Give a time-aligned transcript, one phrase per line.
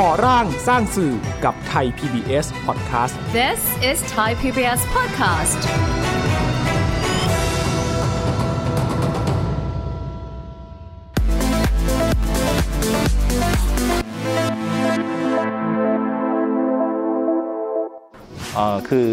[0.04, 1.12] ่อร่างสร้างสื่อ
[1.44, 3.60] กับไทย PBS Podcast This
[3.90, 5.60] is Thai PBS Podcast
[18.54, 19.08] เอ่อคือ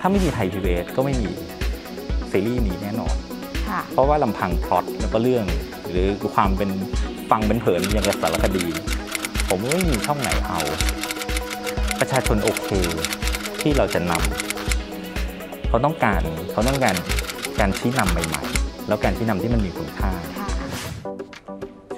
[0.00, 1.28] ถ้าไม่มีไทยพีบีก็ไม่มี
[2.30, 3.14] ซีรีส์นี้แน่นอน
[3.68, 5.44] ค่ะ เพราะว่าลำพังพล็อตแล้วก็เรื่อง
[5.90, 6.70] หรือความเป็น
[7.30, 8.66] ฟังเป็นเผินอย่างกับสารคดี
[9.56, 10.60] ผมไม่มีช่องไหนเอา
[12.00, 12.68] ประชาชนโอเค
[13.60, 16.22] ที่เราจะนำเขาต้องการ
[16.52, 16.96] เขาต้องการ
[17.60, 20.12] การชี้นำใหม่ๆ แล้วการชี้นำที่มันมีคุณค่า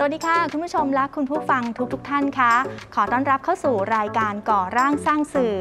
[0.08, 2.52] วัสดีค่ะคุณผู้ชมและคุณผู้ฟังทุกทท่านคะ
[2.94, 5.54] ขอต้อนรับเข้าสู่รายการก่อร่างสร้างสื่อ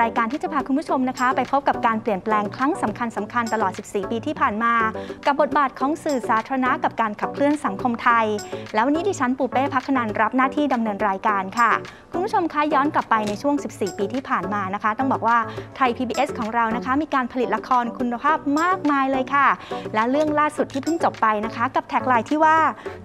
[0.00, 4.74] รายการที่จะพาคุณผู้ชมนะคะ ไปพบกับการเปลี่ยนแปลงครั้งสำคัญสำคัญตลอด 14 ปีที่ผ่านมา
[5.26, 8.26] กับบทบาทของสื่อสาธารณะกับการขับเคลื่อนสังคมไทย
[8.74, 11.70] แล้ววันนี้ดิฉันปูเป้พักนันรับหน้าที่ดำเนินรายการค่ะ
[12.22, 15.36] คุณผู้ชมคะย้อนกลับไปในช่วง 14 ปีที่ผ่านมานะคะ ต้องบอกว่า
[15.76, 19.48] ไทย PBS ของเรานะคะ มีการผลิตละครคุณภาพมากมายเลยค่ะ
[19.94, 22.58] และเรื่องล่าสุดที่เพิ่งจบไปนะคะ กับแท็กไลน์ที่ว่า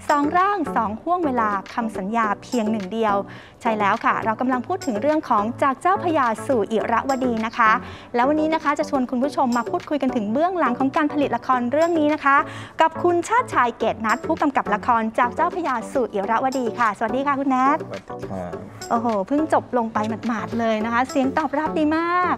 [0.09, 3.15] สองร่างสองห่วงเวลาคำสัญญาเพียงหนึ่งเดียว
[3.61, 7.71] ใช่แล้วค่ะ เรากำลังพูดถึงเรื่องของจากเจ้าพระยาสู่อิระวดีนะคะ
[8.15, 12.37] แล้ววันนี้นะคะจะชวนคุณผู้ชมมาพูดคุยกันถึงเบื้องหลังของการผลิตละครเรื่องนี้นะคะ
[12.81, 18.43] กับคุณชาติชายเกตนัทผู้กำกับละครจากเจ้าพระยาสู่อิระวดีค่ะ สวัสดีค่ะคุณแนทสวัสดีค่ะ
[18.89, 22.35] โอ้โหเพิ่งจบลงไปหมาดๆเลยนะคะ เสียงตอบรับดีมาก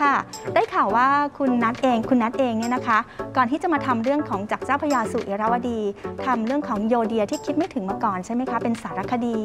[0.00, 0.14] ค่ะ
[0.54, 1.08] ได้ข่าวว่า
[1.38, 2.98] คุณนัทเองคุณนัทเองเนี่ยนะคะ
[3.36, 5.80] ก่อนที่จะมาทำเรื่องของจากเจ้าพระยาสู่เอราวดี
[6.26, 9.38] ทำเรื่องของโยเดียที่คิดไม่ถึงมาก่อนใช่ไหมคะ เป็นสารคดี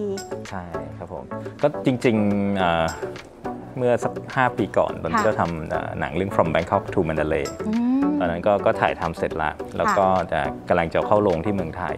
[0.50, 0.64] ใช่
[0.98, 1.24] ครับผม
[1.62, 2.86] ก็จริงๆเอ่อ
[3.78, 11.96] เมื่อสัก 5 ปีก่อนตอนที่ค่ะเราทำเอ่อหนังเรื่อง From Bangkok to Mandalay อืมตอนนั้นก็ก็ถ่ายทำเสร็จละแล้วก็จะกำลังจะเข้าโรงที่เมืองไทย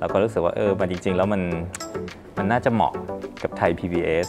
[0.00, 1.42] แล้วก็รู้สึกว่าเออมันจริง ๆ แล้วมัน
[2.38, 2.94] มันน่าจะเหมาะ
[3.42, 4.28] กับไทย PBS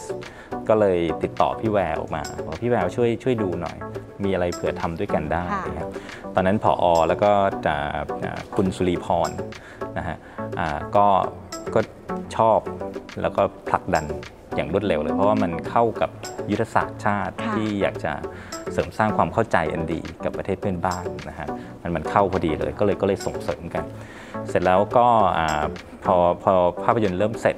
[0.68, 3.76] ก็เลยติดต่อพี่แววออกมาบอกพี่แววช่วยช่วยดูหน่อย
[4.24, 5.88] มีอะไรเผื่อทำด้วยกันได้ค่ะนะครับ
[6.34, 7.30] ตอนนั้นผออแล้วก็
[7.68, 9.30] อ่าอ่าคุณสุรีพร
[9.98, 10.16] นะฮะ
[10.58, 11.06] อ่าก็
[11.74, 11.80] ก็
[12.36, 12.58] ชอบ
[13.20, 14.04] แล้วก็ผลักดัน
[14.56, 16.10] อย่างรวดเร็วเลย เพราะว่ามันเข้ากับ
[16.50, 18.12] ยุทธศาสตร์ชาติค่ะที่อยากจะ
[18.72, 21.48] เสริมสร้างความเข้าใจอันดีกับประเทศเพื่อนบ้านนะฮะ
[21.82, 23.84] มันมันเข้าพอดีเลยก็เลยก็เลยส่งเสริมกัน
[24.48, 25.06] เสร็จแล้วก็
[25.38, 25.64] อ่า
[26.04, 26.52] พอพอ
[26.84, 27.56] ภาพยนตร์เริ่มเสร็จ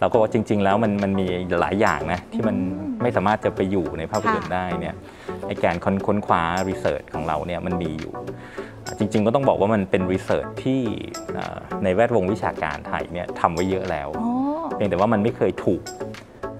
[0.00, 1.26] เราก็ว่าจริง ๆ แล้วมันมันมี
[1.60, 2.56] หลายอย่างนะที่มัน
[3.02, 4.94] ไม่สามารถจะไปอยู่ในภาพยนตร์ได้เนี่ย
[5.46, 8.12] ไอการค้นค้นคว้าresearch ของเราเนี่ยมันมีอยู่
[8.84, 10.80] อ่าจริง ๆ ก็ต้องบอกว่ามันเป็น research ที่
[11.36, 14.35] อ่าในแวดวงวิชาการไทยเนี่ยทำไว้เยอะแล้วโอ้
[14.76, 15.82] เพียงแต่ว่ามันไม่เคยถูก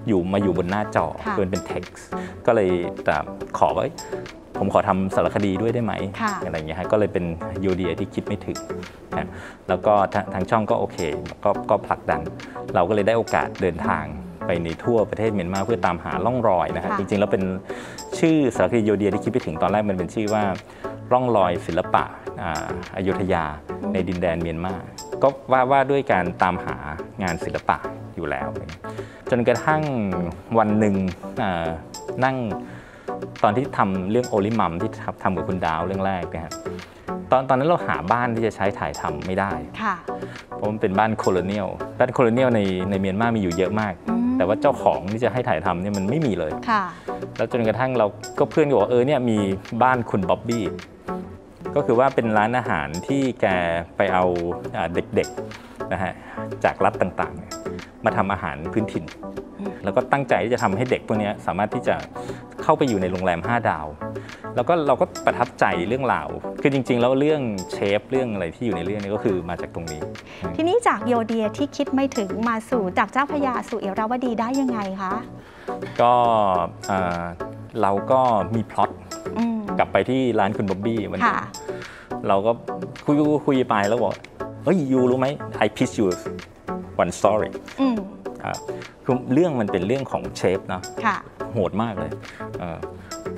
[0.07, 2.01] อยู่มาอยู่บนหน้าจอค่ะคือมันเป็น text
[2.45, 2.69] ก็เลย
[3.05, 3.15] แต่
[3.57, 3.93] ขอว่าเอ้ย
[4.57, 7.25] ผมขอทำสารคดีด้วยได้ไหมค่ะอะไรอย่างเงี้ยฮะก็เลยเป็น
[7.65, 8.57] ไอเดียที่คิดไม่ถึง
[9.17, 9.27] นะ
[9.69, 10.97] แล้วก็ทางทางช่องก็โอเค
[11.43, 12.21] ก็ก็ผลักดัน
[12.75, 14.03] เราก็เลยได้โอกาสเดินทาง
[14.45, 17.43] ไปในทั่วประเทศเมียนมาเพื่อตามหาร่องรอยนะฮะค่ะจริงๆ แล้วเป็น
[18.19, 20.43] ชื่อสารคดีโยเดียที่คิดไปถึงตอนแรกมันเป็นชื่อว่า
[21.11, 22.03] ร่องรอยศิลปะ
[22.41, 22.67] อ่า
[22.97, 23.43] อยุธยา
[23.93, 24.73] ในดินแดนเมียนมา
[25.23, 26.75] ก็ว่าว่าด้วยการตามหา
[27.23, 27.77] งานศิลปะ
[28.15, 28.47] อยู่แล้ว
[29.29, 29.81] จนกระทั่ง
[30.57, 30.95] วันหนึ่ง
[31.41, 31.67] อ่า
[32.23, 32.35] นั่ง
[33.43, 36.53] ตอนที่ทำเรื่องโอลิมัมที่ทำทำกับคุณดาวเรื่องแรกนะฮะ
[37.31, 39.51] ตอนตอนนั้นเราหาบ้านที่จะใช้ถ่ายทำไม่ได้
[39.83, 39.95] ค่ะ
[40.55, 41.67] เพราะมันเป็นบ้านโคโลเนียล
[41.99, 46.83] บ้านโคโลเนียลในในเมียนมามีอยู่เยอะมากอืมแต่ว่าเจ้าของที่จะให้ถ่ายทำเนี่ยมันไม่มีเลยค่ะ
[47.37, 48.07] แล้วจนกระทั่งเรา
[48.39, 49.37] ก็เพื่อนก็บอกว่าเออเนี่ยมี
[49.83, 50.63] บ้านคุณบ๊อบบี้
[51.77, 53.45] ก็คือว่าเป็นร้านอาหารที่แก
[53.97, 54.25] ไปเอา
[54.75, 56.13] อ่าเด็กๆนะฮะ
[56.63, 57.53] จากรัฐต่างๆเนี่ย
[58.05, 59.03] มาทำอาหารพื้นถิ่น
[59.83, 61.95] แล้วก็ตั้งใจที่จะทำให้เด็กพวกเนี้ยสามารถที่จะ
[62.63, 63.87] เข้าไปอยู่ในโรงแรม 5 ดาว
[64.55, 66.27] แล้วก็เราก็ประทับใจเรื่องราว
[66.61, 70.01] คือจริง ๆ แล้วเรื่องเชฟเรื่องอะไรที่อยู่ในเรื่องนี้ก็คือมาจากตรงนี้
[70.55, 75.13] ทีนี้จากโยเดียที่คิดไม่ถึงมาสู่จากเจ้าพระยาสู่เอราวดีได้ยังไงคะ
[76.01, 76.13] ก็
[76.87, 77.21] เอ่อ
[77.81, 78.21] เราก็
[78.55, 78.91] มีพล็อต
[79.37, 79.46] อืม
[79.77, 81.45] กลับไปที่ร้านคุณบ๊อบบี้วันนี้ค่ะ
[82.27, 82.51] เราก็
[83.05, 83.15] คุย
[83.45, 84.13] คุยไปแล้วบอก
[84.63, 85.27] เฮ้ยยูรู้ไหม
[85.65, 86.07] I pitch you
[87.01, 87.49] one story
[87.79, 88.16] อืมอ่า
[89.05, 91.17] คือเรื่องมันเป็นเรื่องของเชฟเนาะค่ะ
[91.53, 92.11] โหดมากเลย
[92.59, 92.77] เออ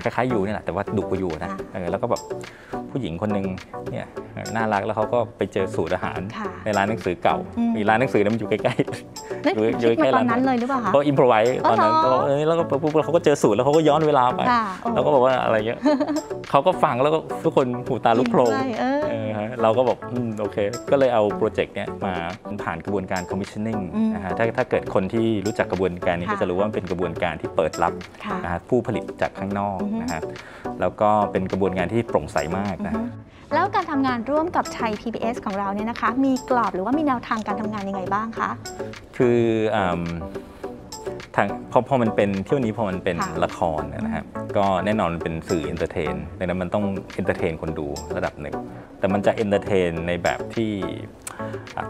[0.04, 2.22] คล้ายๆยูนี่แหละแต่ว่าดุกว่ายูนะอ่าเออแล้วก็แบบ
[2.92, 3.46] ผู้หญิงคนหนึ่ง
[3.92, 4.08] เนี่ย
[4.56, 15.80] น่ารักแล้วเขาก็ไปเจอสูตรอาหารค่ะในร้านหนังสือเก่าอืมมีร้านหนังสือนั้นมันอยู่ใกล้ๆนั่นอยู่คิดใกล้มาตอนร้านนั้นเลยหรือเปล่าคะก็อิมพรไว้ตอนนั้นอ๋อเหรอก็เออแล้วก็ปุ๊บเขาก็เจอสูตรแล้วเขาก็ย้อนเวลาไปค่ะโอ้เราก็บอกว่าอะไรเงี้ย
[16.50, 20.58] เขาก็ฟังแล้วก็ทุกคนหูตาลุกโพลงใช่เออเออฮะเราก็บอกอืมโอเค
[20.92, 22.14] ก็เลยเอาโปรเจกต์เนี้ยมา
[22.64, 27.94] ผ่านกระบวนการ commissioning อืมนะฮะถ้าถ้าเกิดคนที่รู้จักกระบวนการนี้ค่ะก็จะรู้ว่ามันเป็นกระบวนการที่เปิดรับ
[28.26, 30.22] ค่ะนะฮะผู้ผลิตจากข้างนอกอือฮึนะฮะ
[30.82, 33.02] แล้วก็เป็นกระบวนการที่โปร่งใสมากอือนะฮึ
[33.54, 38.50] แล้วการทำงานร่วมกับไทย PBS ของเราเนี่ยนะคะ มีกรอบหรือว่ามีแนวทางการทำงานยังไงบ้างคะ
[39.18, 39.40] คือ
[39.76, 40.04] อืม
[41.36, 44.24] ทางพอพอมันเป็นเที่ยวนี้พอมันเป็นค่ะละครนะฮะ
[44.58, 46.84] ก็แน่นอนมันเป็นสื่อ entertain ดังนั้นมันต้อง
[47.14, 47.88] entertain คนดู
[48.18, 48.56] ระดับหนึ่ง
[49.00, 50.72] แต่มันจะ entertain ในแบบที่
[51.29, 51.29] อะ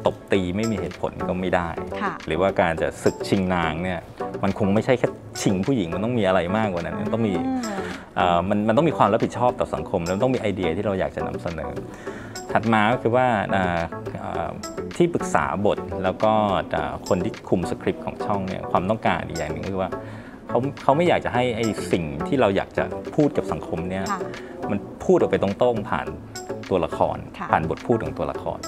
[0.05, 1.69] ตบตีไม่มีเหตุผลก็ไม่ได้
[2.01, 3.99] ค่ะหรือว่าการจะศึกชิงนางเนี่ย
[4.43, 5.07] มันคงไม่ใช่แค่
[5.41, 7.33] ชิงผู้หญิงมันต้องมีอะไรมากกว่านั้นมันต้องมี
[8.15, 11.71] เอ่อมันมันต้องมีความรับผิดชอบต่อสังคม แล้วต้องมีไอเดียที่เราอยากจะนำเสนอ
[12.51, 13.79] ถัดมาก็คือว่าอ่า
[14.23, 14.49] อ่า
[14.97, 16.31] ที่ปรึกษาบทแล้วก็
[16.75, 19.91] อ่าคนที่คุมสคริปต์ของช่องเนี่ยความต้องการอีกอย่างหนึ่งก็คือว่า
[20.49, 21.61] เขาเขาไม่อยากจะให้ไอ
[21.91, 22.83] สิ่งที่เราอยากจะ
[23.15, 24.19] พูดกับสังคมเนี่ยค่ะ
[24.71, 26.07] มันพูดออกไปตรงๆผ่าน
[26.69, 28.59] ตัวละครค่ะผ่านบทพูดของตัวละคร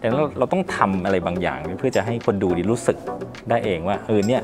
[0.00, 2.96] แต่เราเราต้องทำอะไรบางอย่าง เพื่อจะให้คนดูดีรู้สึก
[3.50, 4.42] ได้เองว่าเออเนี่ย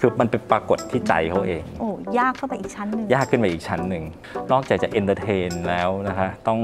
[0.00, 4.04] คือมันเป็นปรากฏที่ใจเขาเอง โอ้ยากเข้าไปอีกชั้นหนึ่งยากขึ้นไปอีกชั้นหนึ่ง
[4.52, 6.58] นอกจากจะ entertain แล้วนะคะ ต้อง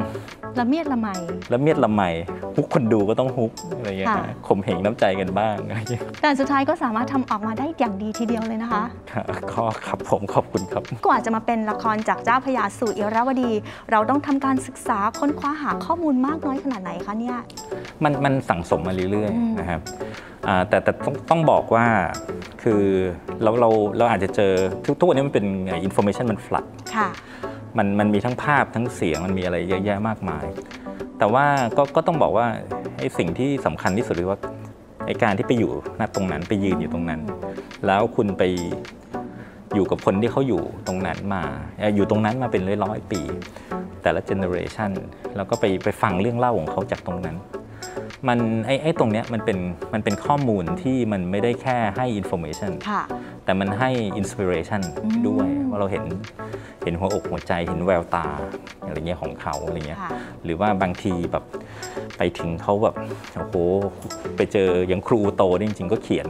[0.58, 1.08] ละเมียดละไม
[1.52, 2.02] ละเมียดละไม
[2.56, 9.22] hook คนดูก็ต้อง hook อะไรอย่างเงี้ยค่ะนะข่มเหงน้ำใจกันบ้างอะไรอย่างเงี้ยแต่สุดท้ายก็สามารถทำออกมาได้อย่างดีทีเดียวเลยนะคะค่ะ
[9.52, 13.52] ก็ครับผมขอบคุณครับกว่าจะมาเป็นละครจากเจ้าพระยาสู่อิราวดี
[13.90, 17.38] เราต้องทำการศึกษาค้นคว้าหาข้อมูลมากน้อยขนาดไหนคะเนี่ย
[18.04, 20.33] มันมันสั่งสมมาเรื่อยอืมๆนะครับอ่า
[20.68, 21.86] แต่แต่ต้องต้องบอกว่า
[22.62, 22.82] คือ
[23.42, 24.52] เราเราเราอาจจะเจอ
[24.84, 25.46] ทุกทุกวันนี้มันเป็น
[25.84, 26.64] information มัน flood
[26.94, 27.08] ค่ะ
[27.78, 30.44] มันมันมีทั้งภาพทั้งเสียงมันมีอะไรเยอะแยะมากมาย
[31.18, 31.46] แต่ว่า
[31.76, 32.46] ก็ก็ต้องบอกว่า
[32.98, 34.38] ไอ้สิ่งที่สำคัญที่สุดคือว่า
[35.06, 35.70] ไอ้การที่ไปอยู่
[36.00, 37.20] ณตรงนั้นไปยืนอยู่ตรงนั้น
[37.86, 38.42] แล้วคุณไป
[39.74, 41.42] อยู่กับคนที่เขาอยู่ตรงนั้นมา
[41.78, 43.20] เอ่ออยู่ตรงนั้นมาเป็นร้อยร้อยๆปี
[44.02, 44.90] แต่ละ generation
[45.36, 47.36] แล้วก็ไปไปฟังเรื่องเล่าของเขาจากตรงนั้น
[48.28, 49.58] มันไอ้ไอ้ตรงเนี้ยมันเป็น
[49.94, 53.02] มันเป็นข้อมูลที่มันไม่ได้แค่ให้ information ค่ะ
[53.44, 56.04] แต่มันให้ inspiration อืมด้วยว่าเราเห็น
[56.84, 58.26] เห็นหัวอกหัวใจเห็นแววตา
[58.86, 60.10] อะไรเงี้ยของเขาอะไรเงี้ยค่ะ
[60.44, 61.44] หรือว่าบางทีแบบ
[62.18, 62.94] ไปถึงเขาแบบ
[63.34, 63.56] โอ้โห
[64.36, 66.28] ไปเจออย่างครูโตนี่จริงๆก็เขียน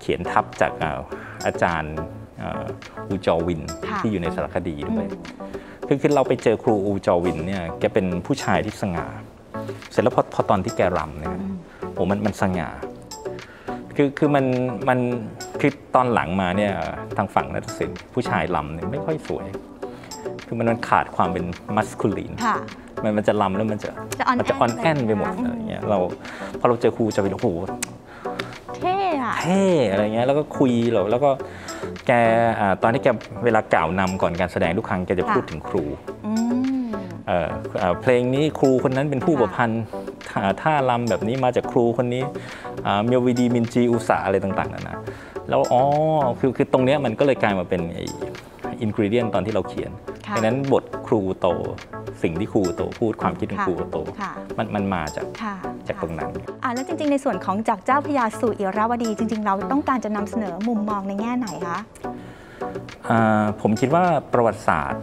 [0.00, 1.00] เขียนทับจากอ่า
[1.46, 1.94] อาจารย์
[2.42, 2.64] อ่า
[3.08, 5.10] อูจอวินค่ะที่อยู่ในสารคดีอืด้วยม
[5.86, 9.06] คือคือเราไปเจอครูอูจอวินเนี่ยแกเป็นผู้ชายที่สง่า
[9.90, 11.30] เสร็จแล้วพอพอตอนที่แกรำเนี่ย
[11.94, 12.68] โอ้มันมันสง่า
[13.96, 14.44] คือคือมัน
[14.88, 14.98] มัน
[15.60, 16.72] คือตอนหลังมาเนี่ย
[17.16, 19.46] ทางฝั่งนัทศิลป์ผู้ชายลำเนี่ยไม่ค่อยสวย
[20.46, 21.44] คือมันมันขาดความเป็น
[21.76, 22.56] มัสคูลีนค่ะ
[23.02, 23.88] มันมันจะลำแล้วมันจะ
[24.18, 25.98] จะ on มันจะ end ออนแอนไปหมดอืมอะไรเงี้ยเรา
[26.58, 27.48] พอเราเจอครูจะเป็นโอ้โห
[28.80, 31.30] เท่อะเท่อะไรเงี้ยแล้วก็คุยแล้วแล้วก็
[32.06, 32.12] แก
[32.60, 33.08] อ่าตอนที่แก
[33.44, 35.84] เวลากล่าวนำก่อนการแสดงทุกครั้งแกจะพูดถึงครู
[36.21, 36.21] อืม
[37.26, 37.48] เอ่อ
[37.78, 39.82] เอ่อเพลงนี้ครูคนนั้นเป็นผู้ค่ะประพันธ์
[40.30, 42.22] ท่าท่ารำแบบนี้มาจากครูคนนี้
[42.86, 44.96] อ่าเมียววีดีมินจีอุสาอะไรต่างๆนานา
[45.48, 45.82] แล้วอ๋อ
[46.40, 47.80] คือคือตรงเนี้ยมันก็เลยกลายมาเป็น
[48.80, 49.90] อินกริเดียนตอนที่เราเขียน
[50.26, 51.48] ค่ะดังนั้นบทครูโต
[52.22, 55.54] สิ่งที่ครูโตพูดความคิดของค่ะครูโตค่ะมันมันมาจากค่ะ
[55.88, 56.30] จากตรงนั้น
[56.62, 62.31] อะแล้วจริง ๆ ในส่วนของจากเจ้าพระยาสู่อิราวดี จริง ๆ เราต้องการจะนำเสนอมุมมองในแง่ไหนคะอ่า
[63.60, 65.02] ผมคิดว่าประวัติศาสตร์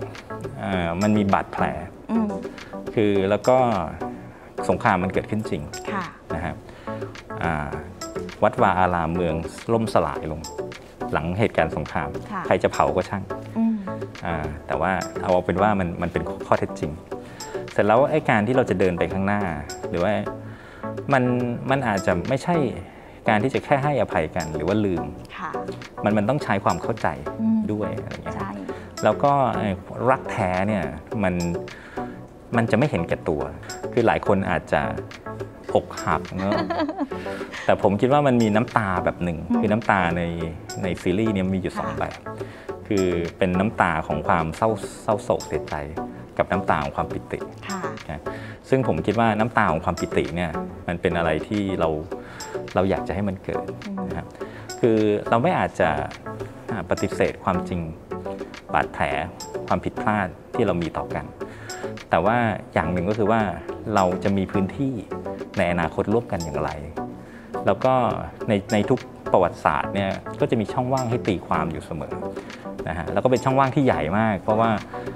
[0.64, 1.64] อ่ามันมีบาดแผล
[2.12, 2.32] อืม
[2.96, 3.58] คือแล้วก็
[4.70, 5.62] สงครามมันเกิดขึ้นจริง
[5.94, 6.06] ค่ะ
[6.36, 6.56] นะครับ
[7.44, 7.68] อ่า
[8.44, 9.36] วัดวาอารามเมือง
[9.74, 10.42] ล่มสลายลง
[11.14, 13.24] หลังเหตุการณ์สงครามค่ะใครจะเผาก็ช่าง
[13.58, 13.76] อืม
[14.26, 14.36] อ่า
[14.68, 14.92] แต่ว่า
[15.22, 16.92] เอาเป็นว่ามันมันเป็นข้อเท็จจริง
[17.72, 19.42] เสร็จแล้วไอ้การที่เราจะเดินไปข้างหน้า
[19.90, 20.14] หรือว่า
[21.14, 21.24] มัน
[21.70, 22.56] มันอาจจะไม่ใช่
[23.28, 25.04] การที่จะแค่ให้อภัยกันหรือว่าลืม
[25.38, 25.52] ค่ะ
[26.04, 27.08] มันมันต้องใช้ความเข้าใจ
[27.42, 28.52] อืมด้วยอะไรอย่างเงี้ยใช่
[29.04, 29.76] แล้วก็เอ่อ
[30.10, 30.84] รักแท้เนี่ย
[31.24, 31.34] มัน
[32.56, 33.42] มันจะไม่เห็นแก่ตัว
[33.94, 34.82] คือหลายคนอาจจะ
[35.76, 36.54] อกหักเนอะ
[37.66, 40.24] แต่ผมคิดว่ามันมีน้ำตาแบบหนึ่งอืมคือน้ำตาใน
[40.84, 42.14] ในซีรีส์เนี่ยมีอยู่สองค่ะแบบ
[42.88, 43.06] คือ
[43.38, 44.70] เป็นน้ำตาของความเศร้า
[45.04, 45.76] เศร้าโศกเสียใจ
[46.38, 47.40] กับน้ำตาของความปิติ
[47.70, 48.22] ค่ะนะ
[48.70, 50.52] ซึ่งผมคิดว่าน้ำตาของความปิติเนี่ย
[50.88, 51.90] มันเป็นอะไรที่เรา
[52.76, 54.28] เราอยากจะให้มันเกิดอืมนะครับ
[54.80, 54.98] คือ
[55.30, 55.90] เราไม่อาจจะ
[56.72, 57.82] อ่าปฏิเสธความจริง
[58.74, 59.06] บาดแผล
[59.68, 61.26] ความผิดพลาดที่เรามีต่อกัน
[62.10, 62.38] แต่ว่า
[62.74, 63.42] อย่างหนึ่งก็คือว่า
[63.96, 64.94] เราจะมีพื้นที่
[65.58, 66.70] ในอนาคตร่วมกันอย่างไร
[67.66, 67.94] แล้วก็
[68.48, 69.00] ในในทุก
[69.32, 72.14] ประวัติศาสตร์เนี่ยก็จะมีช่องว่างให้ตีความอยู่เสมอ
[72.88, 74.72] นะฮะแล้วก็เป็นช่องว่างที่ใหญ่มาก เพราะว่า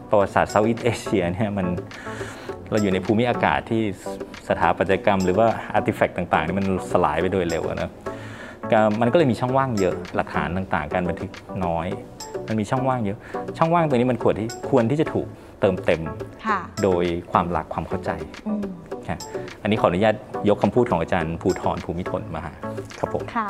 [0.09, 1.67] ประวัติศาสตร์ Southeast Asia เนี่ยมัน
[2.71, 3.83] เราอยู่ในภูมิอากาศที่
[4.47, 7.89] สถาปัตยกรรม หรือว่า artifact ต่างๆนี่มันสลายไปโดยเร็วอะนะ
[8.71, 11.29] ก็มันก็เลยมีช่องว่างเยอะหลักฐานต่างๆ การบันทึก
[11.65, 11.87] น้อย
[12.47, 13.17] มันมีช่องว่างเยอะ
[13.57, 15.27] ช่องว่างตัวนี้มันควรที่ควรที่จะถูก
[15.61, 16.01] เติมเต็ม
[16.45, 18.11] ค่ะโดยความรักความเข้าใจ
[18.47, 18.63] อืม
[19.07, 19.19] ครับ
[19.61, 20.15] อันนี้ขออนุญาต
[20.49, 22.43] ยกคำพูดของอาจารย์ภูธรภูมะธนมา
[22.99, 23.47] ครับผมค่ะ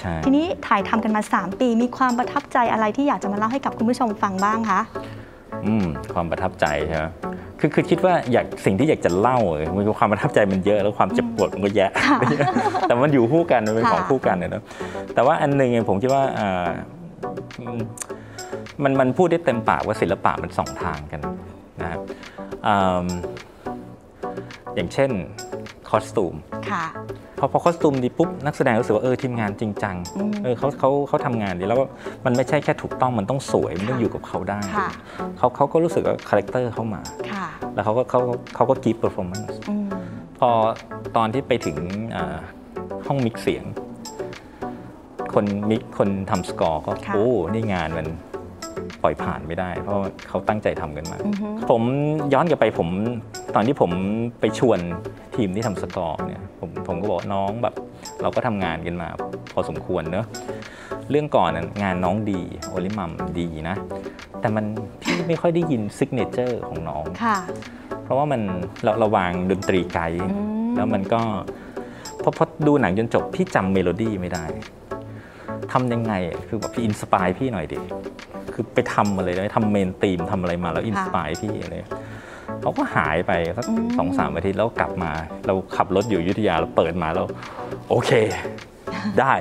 [0.00, 4.80] ใช่ทีนี้ถ่ายทำกันมา 3 ปีมีความประทับใจอะไรที่อยากจะมาเล่าให้กับคุณผู้ชมฟังบ้างคะ
[5.66, 7.08] อืมความประทับใจใช่ไหมค
[7.60, 11.90] คือคือคิดว่าอยากสิ่งที่อยากจะเล่าเออมันความประทับใจมันเยอะแล้วความเจ็บปวดมันก็แยะ
[12.86, 14.62] แต่มันอยู่คู่กันมันเป็นค่ะของคู่กันเนอะ
[15.14, 16.68] แต่ว่าอันหนึ่งเองผมคิดว่าอ่า
[17.60, 17.78] อืม
[18.82, 21.20] มันมันพูดได้เต็มปากว่าศิลปะมันสองทางกัน
[21.82, 22.00] นะครับ
[22.66, 23.06] อืม
[24.74, 25.10] อย่างเช่น
[25.92, 26.34] คอสตูม
[26.70, 26.84] ค่ะ
[27.38, 31.84] พอพอคอสตูมดีปุ๊บนักแสดงรู้สึกว่าเออทีมงานจริงจังอืมเออเขาเขาเขาทำงานดีแล้วก็
[32.24, 34.88] มันไม่ใช่แค่ถูกต้องมันต้องสวยมันต้องค่ะอยู่กับเขาได้ค่ะ
[35.38, 37.00] เขาเขาก็รู้สึกว่า character เข้ามา
[37.32, 38.20] ค่ะแล้วเขาก็เขา
[38.54, 39.86] เขาก็ give performance อืม
[40.38, 40.50] พอ
[41.16, 41.76] ตอนที่ไปถึง
[42.16, 42.36] อ่า
[43.06, 43.64] ห้อง mix เสียง
[45.34, 48.06] คน mix คนทำสกอร์ก็ค่ะโอ้นี่งานมัน
[49.02, 51.82] ปล่อยผ่านไม่ได้ เพราะว่าเขาตั้งใจทำกันมากอือฮึผม
[52.32, 52.88] ย้อนกลับไปผม
[53.54, 53.90] ตอนที่ผม
[54.40, 54.78] ไปชวน
[55.36, 57.74] ทีมที่ทำสกอร์เนี่ยผมผมก็บอกน้องแบบ
[58.22, 59.08] เราก็ทำงานกันมา
[59.52, 60.26] พอสมควรเนอะ
[61.10, 62.40] เรื่องก่อนน่ะงานน้องดี
[62.70, 63.76] โอลิมัมดีนะ
[64.40, 64.64] แต่มัน
[65.02, 67.38] พี่ไม่ค่อยได้ยิน signature ของน้องค่ะ
[68.04, 68.40] เพราะว่ามัน
[68.84, 70.26] เราเราวางดนตรีไกด์อื
[70.68, 71.20] มแล้วมันก็
[72.22, 74.44] พอพอดูหนังจนจบพี่จำเมโลดี้ไม่ได้
[75.72, 77.80] ทำยังไงอะคือแบบพี่ inspire พี่หน่อยดิ
[78.52, 81.74] คือไปทำมาเลยนะทำ main theme ทำอะไรมาแล้ว inspire พี่อะไร
[82.62, 85.12] เขาก็หายไปสักอืมสองสามอาทิตย์แล้วกลับมา
[85.46, 87.26] เราขับรถอยู่อยุธยาเราเปิดมาแล้ว
[87.90, 88.10] โอเค
[89.20, 89.34] ได้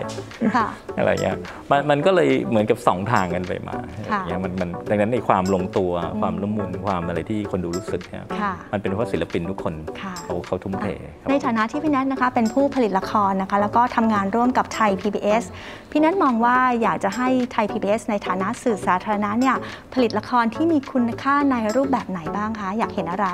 [0.55, 1.37] ค่ะอะไรเงี้ย
[1.71, 5.91] มันมันก็เลยเหมือนกับสองทางกันไปมาอะไรเงี้ยมันมันดังนั้นในความลงตัว
[6.21, 10.87] ความละมุนความอะไรที่คนดูรู้สึกเนี่ยค่ะมันเป็นเพราะศิลปินทุกคนค่ะเขาเขาทุ่มเท
[11.21, 15.43] ครับในฐานะที่พี่แนทนะคะเป็นผู้ผลิตละครนะคะแล้วก็ทำงานร่วมกับไทย PBS
[15.91, 19.55] พี่แนทมองว่าอยากจะให้ไทย PBS ในฐานะสื่อสาธารณะเนี่ย
[19.93, 23.27] ผลิตละครที่มีคุณค่าในรูปแบบไหนบ้างคะ อยากเห็นอะไร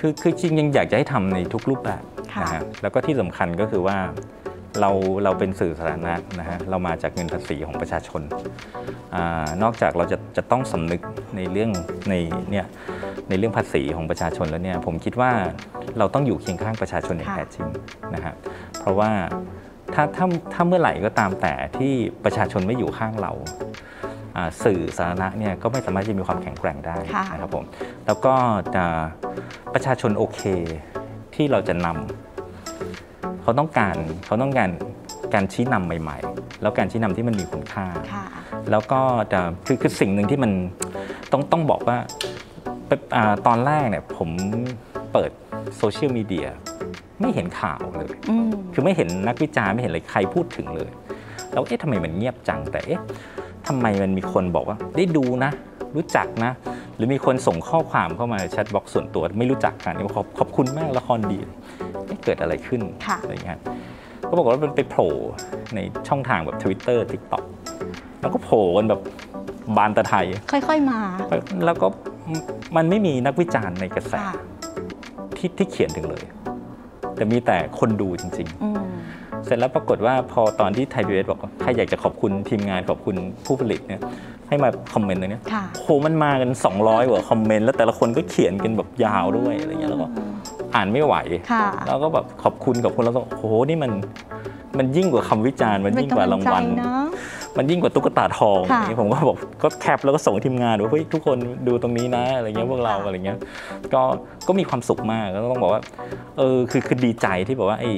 [0.00, 2.02] คือคือจริงยังอยากจะให้ทำในทุกรูปแบบ
[2.34, 3.96] ค่ะนะฮะแล้วก็ที่สำคัญก็คือว่า
[4.80, 4.90] เรา
[5.24, 8.22] เราเป็นสื่อสาธารณะนะฮะเรามาจากเงินภาษีของประชาชน
[9.14, 11.00] อานอกจากเราจะจะต้องสำนึก
[11.36, 11.70] ในเรื่อง
[12.10, 12.14] ใน
[12.50, 12.66] เนี่ย
[13.28, 15.30] ในเรื่องภาษีของประชาชนแล้วเนี่ยผมคิดว่า
[15.98, 17.66] เราต้องอยู่เคียงข้างประชาชนอย่างแท้จริง
[18.14, 18.34] นะฮะ
[18.80, 19.10] เพราะว่า
[19.94, 21.92] ถ้าถ้าถ้าเมื่อไหร่ก็ตามแต่ที่
[22.24, 23.32] ประชาชนไม่อยู่ข้างเรา
[24.64, 26.96] สื่อสาธารณะเนี่ยก็ไม่สามารถจะมีความแข็งแกร่งได้
[27.32, 27.64] นะครับผม
[28.06, 28.34] แล้วก็
[28.76, 28.84] จะ
[29.74, 30.42] ประชาชนโอเค
[31.34, 32.25] ที่เราจะนำ
[33.46, 34.70] เขาต้องการเขาต้องการ
[35.34, 38.24] การชี้นำใหม่ ๆ แล้วการชี้นำที่มันมีคุณค่าค่ะ
[38.70, 39.00] แล้วก็
[39.32, 40.52] จะคือคือสิ่งหนึ่งที่มัน
[41.32, 41.96] ต้องต้องบอกว่า
[43.12, 44.30] เอ่อตอนแรกเนี่ยผม
[45.12, 45.30] เปิด
[45.76, 46.46] โซเชียลมีเดีย
[47.20, 50.90] ไม่เห็นข่าวเลยอืมคือไม่เห็นนักวิจารณ์ไม่เห็นอะไรใครพูดถึงเลย
[51.52, 53.00] แล้วเอ๊ะทำไมมันเงียบจังแต่เอ๊ะ
[53.66, 55.50] ทำไมมันมีคนบอกว่าได้ดูนะ
[55.96, 56.52] รู้จักนะ
[56.96, 61.38] หรือมีคนส่งข้อความเข้ามาใน chat box ส่วนตัวไม่รู้จักกันเนี่ยขอบขอบคุณมากละครดี
[62.26, 63.58] เอ๊ะเกิดอะไรขึ้นค่ะอะไรอย่างเงี้ย
[64.28, 65.12] ก็บอกว่ามันไปโผล่
[65.74, 65.78] ใน
[66.08, 67.44] ช่องทางแบบ Twitter TikTok
[68.20, 69.00] แล้วก็โผล่กันแบบ
[69.76, 71.00] บานตะไท ค่อย ๆ มา
[71.66, 71.86] แล้วก็
[72.76, 74.34] มันไม่มีนักวิจารณ์ในกระแสค่ะ
[75.36, 76.24] ที่ที่เขียนถึงเลย
[77.16, 78.76] แต่มีแต่คนดูจริงๆอืม
[79.44, 83.16] เสร็จแล้วปรากฏว่าพอตอนที่ไทยพีบีเอสบอกว่าใครอยากจะขอบคุณทีมงานขอบคุณ
[83.46, 84.00] ผู้ผลิตเนี่ย
[84.48, 89.85] ให้มา comment ตรงเนี้ยค่ะโหมันมากัน 200กว่า comment แล้วแต่ละคนก็เขียนกันแบบยาวด้วยอะไรเงี้ยแล้วก็
[90.76, 91.14] อ่านไม่ไหว
[91.52, 93.92] ค่ะแล้วก็แบบขอบคุณขอบคุณแล้วก็โอ้โหนี่มัน
[94.78, 97.04] มันยิ่งกว่าคำวิจารณ์มันเป็นยิ่งกว่ารางวัลกำลังใจเนอะ
[97.58, 103.38] มันยิ่งกว่าตุ๊กตาทองค่ะอย่างนี้ผมก็บอกก็ cap แล้วก็ส่งทีมงานว่าเฮ้ยทุกคนดูตรงนี้นะอะไรเงี้ยพวกเราอะไรเงี้ย
[103.94, 104.02] ก็
[104.46, 105.82] ก็มีความสุขมากแล้วต้องบอกว่า
[106.38, 107.90] เออคือคือดีใจที่บอกว่าไอ้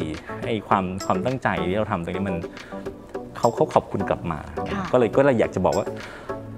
[0.47, 2.37] ไอ้ความความตั้งใจที่เราทำตรงนี้มัน
[3.39, 4.39] เขาเขาขอบคุณกลับมา
[4.71, 5.87] ค่ะก็เลยก็เลยอยากจะบอกว่า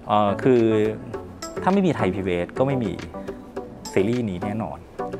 [0.08, 0.60] เออคือ
[1.62, 2.92] ถ้าไม่มีไทยพีบีก็ไม่มี
[3.92, 4.78] ซีรีส์นี้แน่นอน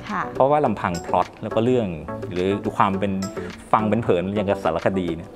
[0.09, 1.87] ค่ะเพราะว่าลำพังพล็อตแล้วก็เรื่อง
[2.33, 3.13] หรือความเป็น
[3.73, 5.31] ฟังเป็นเผินอย่างกับสารคดีเนี่ย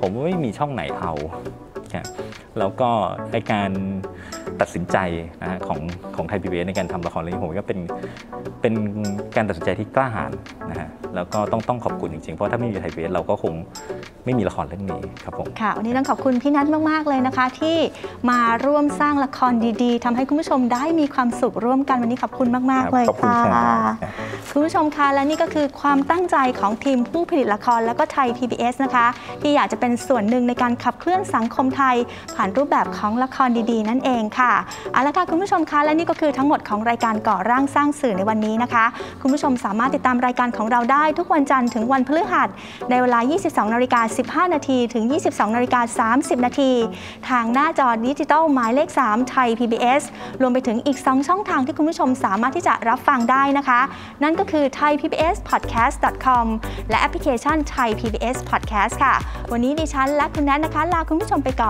[0.00, 1.12] ผมว่าไม่มีช่องไหนเอา
[1.94, 2.04] ครับ
[2.58, 2.90] แล้วก็
[3.32, 3.70] ไอการ
[4.60, 4.96] ตัดสินใจ
[5.42, 5.80] นะฮะของ
[6.16, 7.80] ของไทยพีบีในการทำละครเรื่องนี้ผมว่าเป็น
[8.60, 8.74] เป็น
[9.36, 10.32] การตัดสินใจที่กล้าหาญ
[10.70, 13.54] นะฮะแล้วก็ต้องต้องขอบคุณจริงๆ เพราะถ้าไม่มีไทยพีบีเราก็คง
[14.24, 17.76] ไม่มีละครเรื่องนี้ครับผม ค่ะ วันนี้ต้องขอบคุณพี่นัทมากๆเลยนะคะ ที่
[18.30, 23.70] มาร่วมสร้างละครดีๆทำให้คุณผู้ชมได้มีความสุขร่วมกันวันนี้ขอบคุณมาก ๆ เลยขอบคุณค่ะ
[24.02, 24.12] ครับ
[24.52, 29.06] คุณผู้ชมคะและนี่ก็คือความตั้งใจของทีมผู้ผลิตละครแล้วก็ไทย PBS นะคะ
[29.42, 31.79] ที่อยากจะเป็นส่วนหนึ่งในการขับเคลื่อนสังคมไทย
[32.36, 34.52] ผ่านรูปแบบของละครดีๆ นั่นเองค่ะ
[34.92, 38.84] เอาละค่ะคุณผู้ชมคะและนี่ก็คือทั้งหมดของรายการก่อร่างสร้างสื่อในวันนี้นะคะ
[39.20, 42.48] คุณผู้ชมสามารถติดตามรายการของเราได้ทุกวันจันทร์ถึงวันพฤหัส
[42.90, 44.00] ในเวลา 22นาฬิกา
[44.46, 46.72] 15นาทีถึง 22นาฬิกา30นาที
[47.28, 50.02] ทางหน้าจอดิจิตอลหมายเลข 3 ไทย PBS
[50.40, 53.80] รวมไปถึงอีก 2 ช่องทางที่คุณผู้ชมสามารถที่จะรับฟังได้นะคะ
[54.22, 56.46] นั่นก็คือ thaipbspodcast.com
[56.90, 59.14] และแอปพลิเคชัน Thai PBS Podcast ค่ะ
[59.52, 61.69] วันนี้ดิฉันและคุณแนทนะคะ ลาคุณผู้ชมไปก่อ